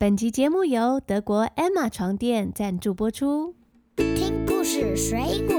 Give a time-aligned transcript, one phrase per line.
[0.00, 3.56] 本集节目由德国 Emma 床垫赞助播出。
[3.96, 5.58] 听故事水滚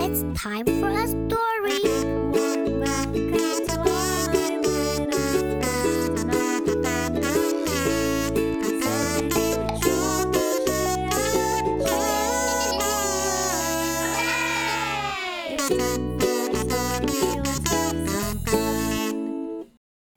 [0.00, 1.34] ，It's time for a story。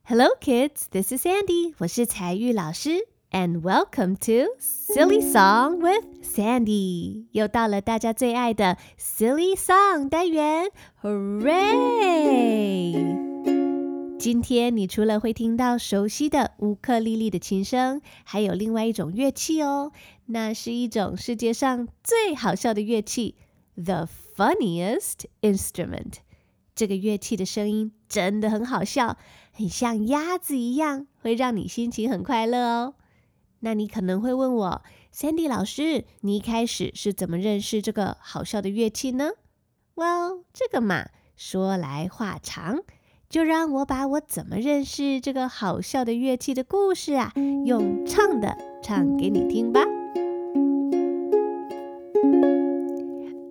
[0.06, 0.88] Hello, kids.
[0.90, 1.74] This is Sandy.
[1.80, 7.26] 我是采玉老师，and welcome to Silly Song with Sandy.
[7.32, 10.72] 又到了大家最爱的 Silly Song 单元
[11.02, 11.56] ，Hooray！
[14.18, 19.92] 今天你除了会听到熟悉的乌克丽丽的琴声，还有另外一种乐器哦，
[20.26, 23.36] 那是一种世界上最好笑的乐器
[23.76, 26.16] ，the funniest instrument。
[26.76, 29.18] 这个乐器的声音真的很好笑。
[29.52, 32.94] 很像鸭子一样，会让你心情很快乐哦。
[33.60, 34.82] 那你可能会问我
[35.14, 39.32] ，Sandy 老师，你一开始是怎么认识这个好笑的乐器呢
[39.96, 42.82] ？Well，这个嘛，说来话长，
[43.30, 47.34] 就让我把我怎么认识这个好笑的乐器的故事啊，
[47.66, 49.82] 用唱的唱给你听吧。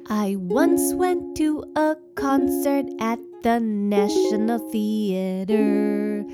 [0.08, 6.24] I once went to a concert at The National Theater.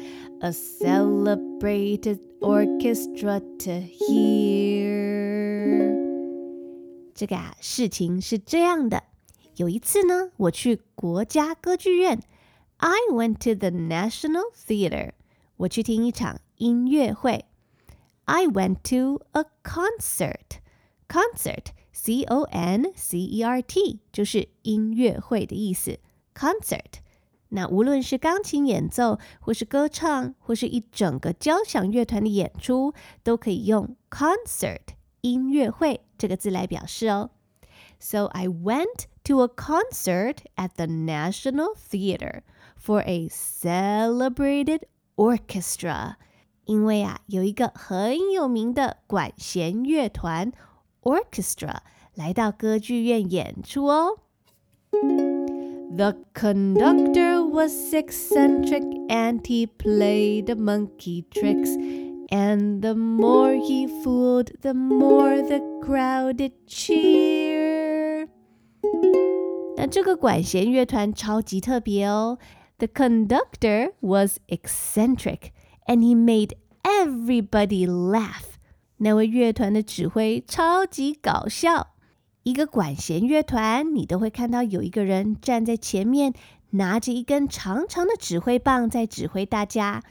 [0.42, 4.88] a celebrated orchestra to hear.
[7.14, 9.04] 这个啊，事情是这样的。
[9.56, 12.22] 有一次呢，我去国家歌剧院。
[12.78, 15.14] I went to the National Theatre.
[15.58, 17.46] 我去听一场音乐会。
[18.26, 20.60] I went to a concert.
[21.08, 22.92] Concert, C-O-N-C-E-R-T，
[24.12, 26.00] 就是音乐会的意思。
[26.36, 27.00] Concert。
[27.52, 34.82] 那无论是钢琴演奏，或是歌唱，或是一整个交响乐团的演出，都可以用 concert
[35.22, 37.30] 音乐会这个字来表示哦。
[38.00, 42.42] So I went to a concert at the National Theatre
[42.80, 44.82] for a celebrated
[45.16, 46.16] orchestra。
[46.66, 50.52] 因为啊，有一个很有名的管弦乐团
[51.02, 51.78] orchestra
[52.14, 54.20] 来到歌剧院演出哦。
[54.92, 61.70] The conductor was eccentric and he played monkey tricks.
[62.30, 68.28] And the more he fooled, the more the crowd did cheer.
[69.78, 72.38] 那这个管弦乐团超级特别哦。
[72.80, 75.52] The conductor was eccentric
[75.88, 76.54] and he made
[76.84, 78.58] everybody laugh.
[78.98, 81.94] 那位乐团的指挥超级搞笑。
[82.44, 86.34] 一个管弦乐团，你都会看到有一个人站在前面，
[86.72, 90.04] 拿着一根长长的指挥棒在指挥大家。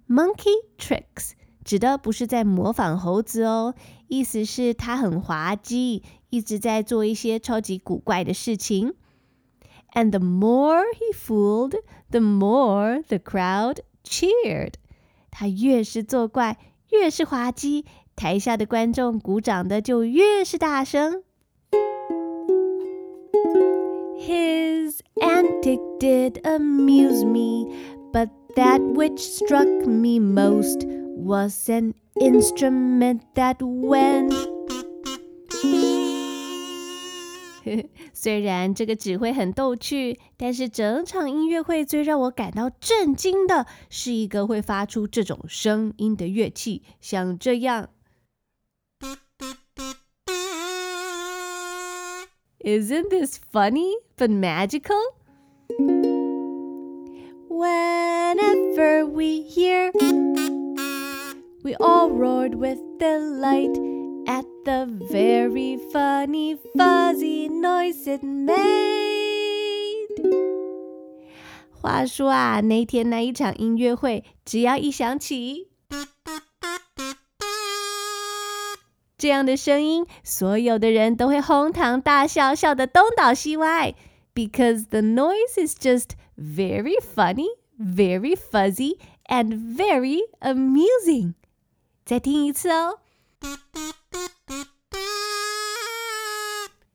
[0.08, 1.32] Monkey tricks
[1.64, 3.74] 指的不是在模仿猴子哦，
[4.08, 8.94] 意思是他很滑稽，一直在做一些超级古怪的事情。
[9.94, 11.76] And the more he fooled,
[12.10, 14.74] the more the crowd cheered。
[15.30, 16.58] 他越是作怪，
[16.90, 17.84] 越是滑稽，
[18.16, 21.22] 台下的观众鼓掌的就越是大声。
[24.17, 27.65] His antic did amuse me,
[28.11, 34.33] but that which struck me most was an instrument that went.
[38.13, 47.89] 虽然这个指挥很逗趣，但是整场音乐会最让我感到震惊的是一个会发出这种声音的乐器，像这样。
[52.63, 55.01] Isn't this funny but magical?
[57.49, 59.91] Whenever we hear,
[61.63, 63.77] we all roared with delight
[64.27, 68.57] at the very funny fuzzy noise it made.
[71.81, 75.69] 话说啊，那天那一场音乐会，只要一响起。
[79.24, 83.94] 这样的声音，所有的人都会哄堂大笑，笑得东倒西歪。
[84.34, 87.46] Because the noise is just very funny,
[87.80, 91.32] very fuzzy, and very amusing.
[92.04, 92.98] 再听一次哦。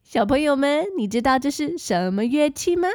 [0.04, 2.90] 小朋友们，你知道这是什么乐器吗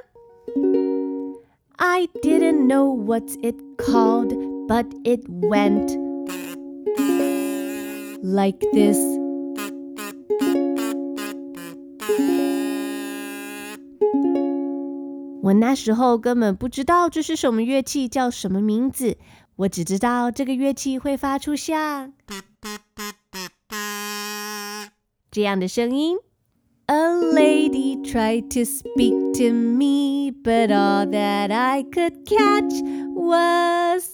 [1.75, 4.33] ？I didn't know what's it called,
[4.69, 5.99] but it went
[8.23, 9.14] like this.
[15.61, 19.19] 那时候根本不知道这是什么乐器，叫什么名字。
[19.57, 22.13] 我只知道这个乐器会发出像
[25.31, 26.17] 这样的声音。
[26.87, 32.83] A lady tried to speak to me, but all that I could catch
[33.15, 34.13] was.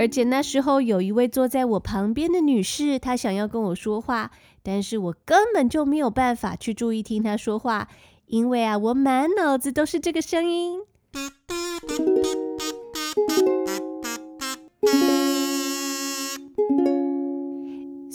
[0.00, 4.30] 而且那时候有一位坐在我旁边的女士，她想要跟我说话，
[4.62, 7.86] 但是我根本就没有办法去注意听她说话，
[8.24, 10.80] 因为啊，我满脑子都是这个声音。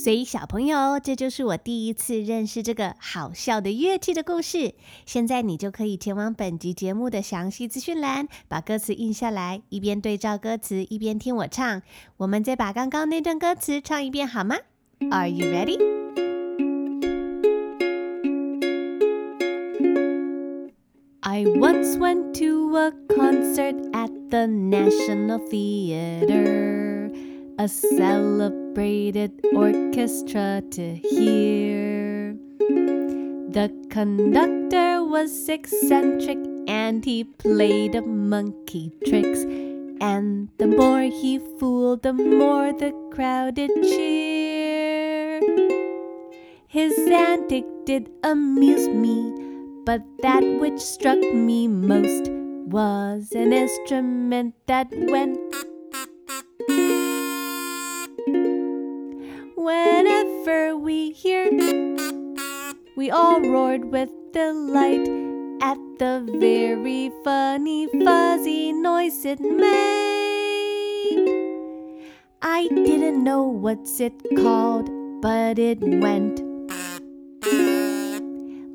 [0.06, 4.76] 所以小朋友，这就是我第一次认识这个好笑的乐器的故事。
[5.04, 11.82] 现在你就可以前往本集节目的详细资讯栏，把歌词印下来，一边对照歌词，一边听我唱。
[12.18, 14.58] 我们再把刚刚那段歌词唱一遍好吗
[15.10, 15.80] ？Are you ready?
[21.22, 26.85] I once went to a concert at the National Theater,
[27.58, 32.34] a celebrated orchestra to hear.
[33.50, 36.38] The conductor was eccentric
[36.68, 39.44] and he played monkey tricks.
[40.02, 45.40] And the more he fooled, the more the crowd did cheer.
[46.68, 49.34] His antic did amuse me,
[49.86, 52.30] but that which struck me most
[52.68, 55.65] was an instrument that went.
[60.76, 61.50] We hear,
[62.98, 65.08] we all roared with delight
[65.62, 69.66] at the very funny fuzzy noise it made.
[72.42, 74.90] I didn't know what's it called,
[75.22, 76.42] but it went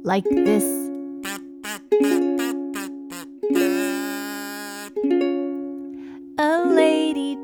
[0.02, 0.64] like this.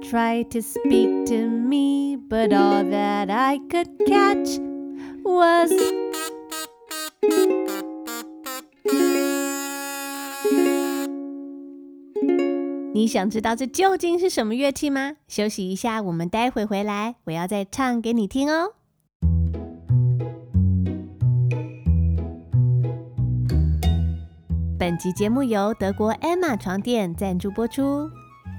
[0.09, 4.61] Tried to speak to me, but all that I could catch
[5.25, 5.73] was.
[12.95, 15.15] 你想知道这究竟是什么乐器吗？
[15.29, 18.75] 休息一下，我们待会回来，我要再唱给你听哦。
[24.79, 28.09] 本集节目由德国 Emma 床垫赞助播出。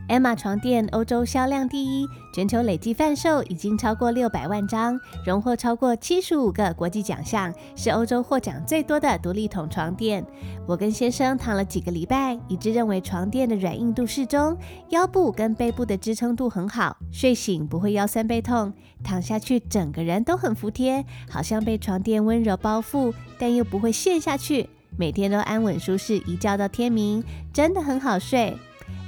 [0.07, 10.25] Emma 床垫欧洲销量第一，全球累计贩售已经超过六百万张，荣获超过七十五个国际奖项，是欧洲获奖最多的独立筒床垫。
[10.65, 14.57] 我跟先生躺了几个礼拜，一致认为床垫的软硬度适中，
[14.89, 18.71] 腰部跟背部的支撑度很好，睡醒不会腰酸背痛，
[19.03, 27.21] 躺下去整个人都很服帖，好像被床垫温柔包覆，但又不会陷下去，每天都安稳舒适，一觉到天明，
[27.51, 28.55] 真的很好睡。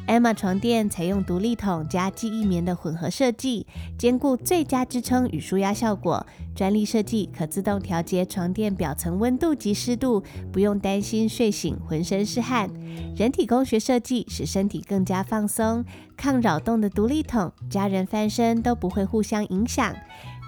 [0.10, 6.26] Emma 床垫采用独立筒加记忆棉的混合设计，兼顾最佳支撑与舒压效果。
[6.56, 12.68] 专利设计可自动调节床垫表层温度及湿度，不用担心睡醒浑身是汗。
[13.16, 15.86] 人体工学设计使身体更加放松，
[16.18, 19.96] 抗扰动的独立筒，家人翻身都不会互相影响。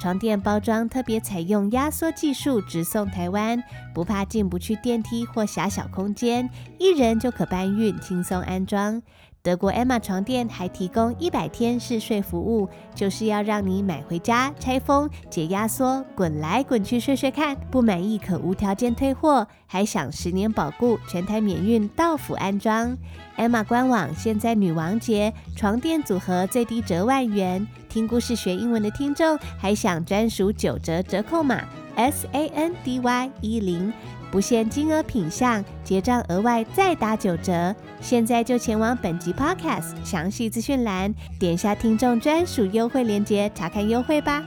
[0.02, 9.00] 床垫包装特别采用压缩技术，直送台湾，不怕进不去电梯或狭小空间，一人就可搬运，轻松安装。
[9.44, 22.96] 德国 Emma 床垫还提供一百天试睡服务，就是要让你买回家拆封、解压缩、滚来滚去睡睡看，不满意可无条件退货，还享十年保固，全台免运到府安装。
[23.36, 31.64] Emma 官网现在女王节床垫组合最低折万元，听故事学英文的听众还享专属九折折扣码
[31.96, 33.92] S A N D Y 一零。
[34.32, 37.76] 不限金额品项，结账额外再打九折。
[38.00, 44.42] 现在就前往本集 Podcast 详细资讯栏，点下听众专属优惠链接，查看优惠吧。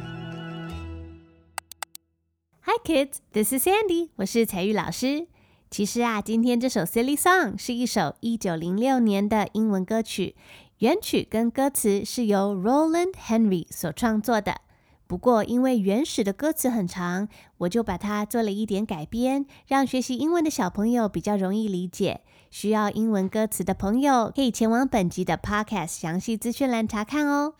[2.62, 5.26] Hi kids, this is Sandy，我是彩玉老师。
[5.70, 10.34] 其实啊，今天这首 Silly Song 是一首一九零六年的英文歌曲，
[10.78, 14.62] 原曲跟歌词是由 Roland Henry 所创作的。
[15.06, 22.22] 不过，因为原始的歌词很长，我就把它做了一点改编，让学习英文的小朋友比较容易理解。
[22.50, 27.54] 需要英文歌词的朋友，可以前往本集的 Podcast 详细资讯栏查看哦。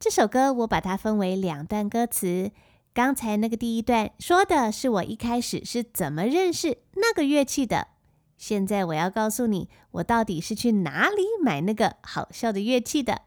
[0.00, 2.50] 这首歌我把它分为两段歌词。
[2.94, 7.88] 刚才那个第一段说的是我一开始是怎么认识那个乐器的。
[8.36, 13.22] 现在我要告诉你，我到底是去哪里买那个好笑的乐器的。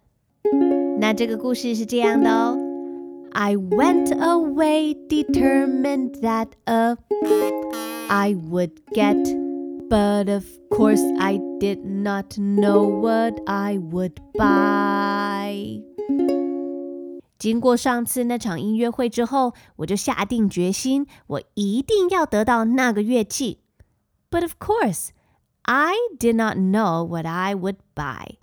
[1.00, 2.58] 那这个故事是这样的哦
[3.33, 6.97] ：I went away determined that a
[8.09, 9.17] I would get,
[9.89, 15.83] but of course I did not know what I would buy.
[17.39, 23.61] 经过上次那场音乐会之后，我就下定决心，我一定要得到那个乐器。
[24.31, 25.09] But of course,
[25.63, 28.37] I did not know what I would buy.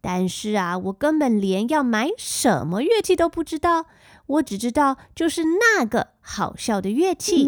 [0.00, 3.86] 但是啊，我根本连要买什么乐器都不知道，
[4.26, 7.46] 我只知道就是那个好笑的乐器。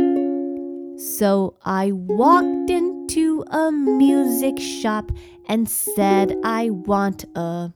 [0.96, 5.06] So I walked into a music shop
[5.48, 7.72] and said I want a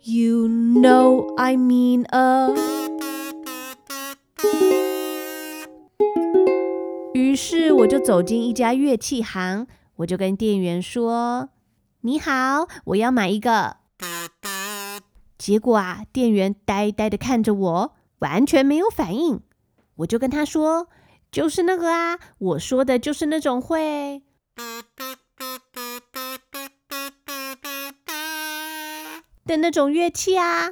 [0.00, 2.54] You know I mean a。
[7.12, 13.76] 于是我就走进一家乐器行，我就跟店员说：“你好，我要买一个。”
[15.39, 19.41] 结果啊，店员呆呆的看着我，完全没有反应。
[19.95, 20.89] 我就跟他说
[21.31, 24.21] ：“就是那个啊，我说的就是那种会。”
[29.45, 30.71] 的那种乐器啊。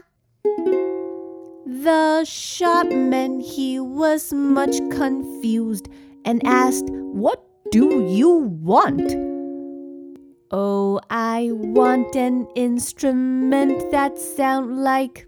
[1.66, 5.86] The shopman he was much confused
[6.24, 7.40] and asked, "What
[7.72, 8.30] do you
[8.66, 9.37] want?"
[10.50, 15.26] Oh, I want an instrument that sound like.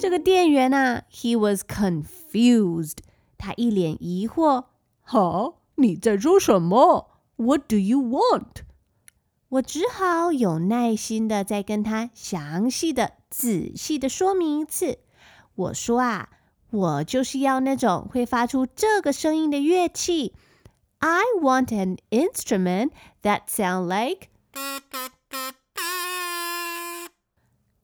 [0.00, 2.96] 这个店员啊，he was confused，
[3.36, 4.64] 他一脸疑惑。
[5.02, 8.62] 哈，你在说什么？What do you want？
[9.50, 14.98] 我只好有耐心的再跟他详细的、仔细的说明一次。
[15.54, 16.30] 我说啊，
[16.70, 20.34] 我就是要那种会发出这个声音的乐器。
[20.99, 24.29] I want an instrument that sound like。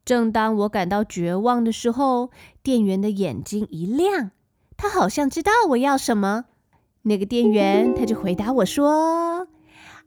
[0.05, 2.31] 正当我感到绝望的时候，
[2.63, 4.31] 店员的眼睛一亮，
[4.77, 6.45] 他好像知道我要什么。
[7.03, 9.47] 那个店员他就回答我说。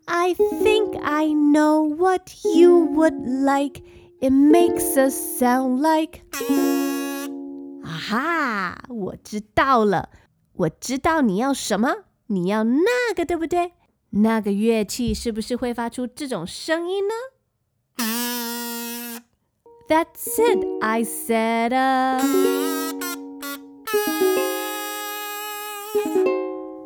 [0.04, 3.82] I think I know what you would like.
[4.20, 6.22] It makes us sound like.
[7.84, 10.11] 啊哈，我知道了，
[10.54, 11.94] 我知道你要什么，
[12.27, 13.74] 你要那个，对不对？
[14.10, 17.13] 那个乐器是不是会发出这种声音呢
[19.88, 21.72] ？That's it, I said.
[21.72, 22.22] Uh...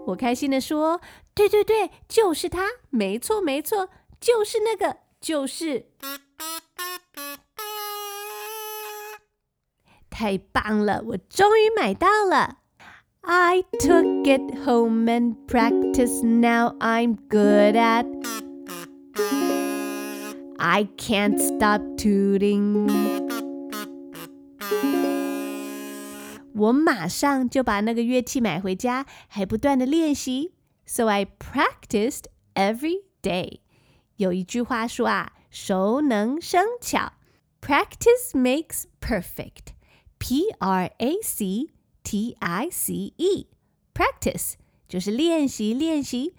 [0.07, 1.01] 我开心地说
[1.33, 5.87] ：“对对对，就是它，没错没错，就是那个，就是。”
[10.09, 12.59] 太棒了，我终于买到了。
[13.22, 16.22] I took it home and practiced.
[16.22, 18.06] Now I'm good at.
[20.58, 22.88] I can't stop tooting.
[26.54, 30.54] 我马上就把那个乐器买回家，还不断的练习。
[30.86, 33.60] So I practiced every day。
[34.16, 37.12] 有一句话说啊，熟能生巧，
[37.60, 41.66] Practice makes perfect。P R A C
[42.02, 44.54] T I C E。Practice
[44.88, 46.34] 就是练习练习。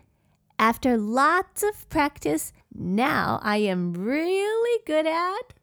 [0.58, 5.56] After lots of practice, now I am really good at.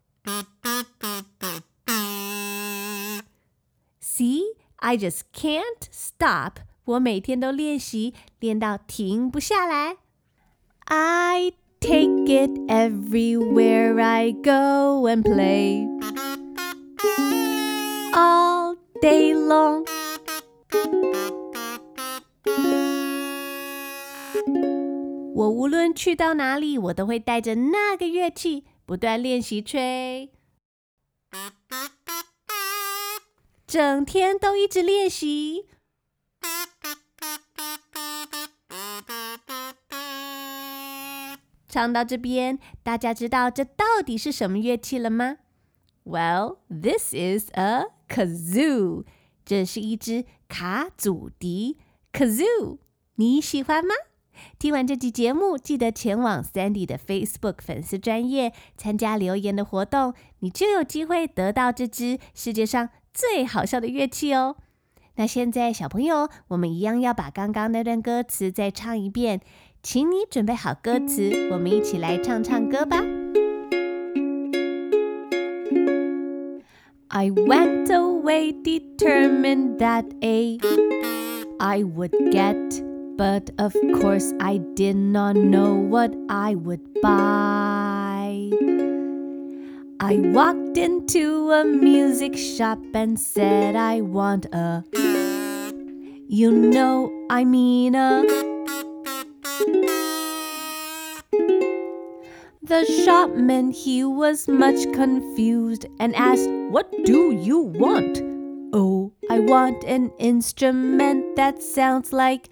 [4.01, 4.43] See,
[4.77, 6.59] I just can't stop.
[6.85, 9.97] 我每天都练习，练到停不下来。
[10.85, 15.89] I take it everywhere I go and play
[18.13, 18.48] all
[19.02, 19.86] day long.
[25.36, 30.32] 我无论去到哪里，我都会带着那个乐器，不断练习吹。
[33.66, 35.68] 整天都一直练习。
[41.70, 45.38] 唱到这边，大家知道这到底是什么乐器了吗
[46.10, 49.06] ？Well, this is a kazoo。
[49.46, 51.78] 这是一只卡祖笛。
[52.12, 52.80] Kazoo，
[53.16, 53.94] 你喜欢吗？
[54.58, 64.56] 听完这期节目，记得前往 Sandy 的 Facebook 粉丝专业参加留言的活动，你就有机会得到这只世界上最好笑的乐器哦！
[65.16, 69.42] 那现在小朋友，我们一样要把刚刚那段歌词再唱一遍，
[69.84, 73.19] 请你准备好歌词，我们一起来唱唱歌吧。
[77.12, 80.60] I went away determined that A
[81.60, 82.56] I would get,
[83.18, 88.52] but of course I did not know what I would buy.
[90.00, 94.84] I walked into a music shop and said I want a
[96.28, 98.49] You know I mean a
[102.70, 108.22] The shopman he was much confused and asked what do you want?
[108.72, 112.48] Oh, I want an instrument that sounds like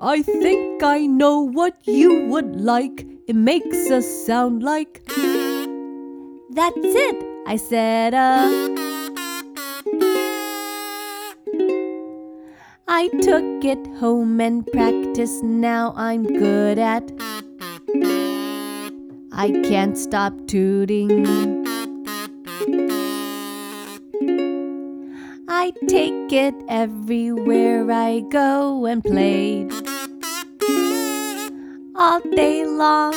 [0.00, 3.06] I think I know what you would like.
[3.28, 8.14] It makes us sound like That's it, I said.
[8.14, 8.89] Uh,
[12.92, 15.44] I took it home and practiced.
[15.44, 17.12] Now I'm good at
[19.30, 21.24] I can't stop tooting.
[25.48, 29.68] I take it everywhere I go and play
[31.94, 33.14] all day long.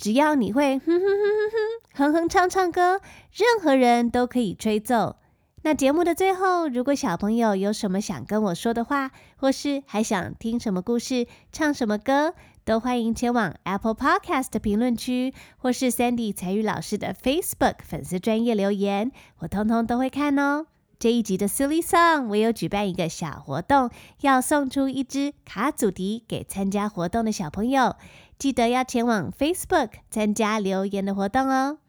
[0.00, 1.50] 只要你会 哼哼哼哼
[1.92, 3.02] 哼哼哼唱唱歌，
[3.34, 5.16] 任何人都可以吹奏。
[5.62, 12.32] 那节目的最后，如果小朋友有什么想跟我说的话，或是还想听什么故事、唱什么歌，
[12.64, 20.64] 都欢迎前往 Apple Podcast 评论区，或是 Sandy 才语老师的 Facebook 粉丝专业留言，我通通都会看哦。
[20.98, 23.90] 这一集的 Silly Song，我有举办一个小活动，
[24.22, 27.96] 要送出一支卡祖笛给参加活动的小朋友，
[28.39, 31.79] 记得要前往 Facebook 参加留言的活动哦。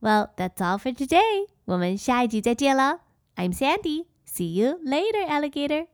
[0.00, 1.48] Well, that's all for today.
[1.64, 3.00] 我们下一集再见了。
[3.36, 4.06] I'm Sandy.
[4.26, 5.86] See you later, alligator.